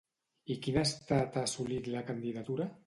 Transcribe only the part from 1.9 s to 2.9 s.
la candidatura?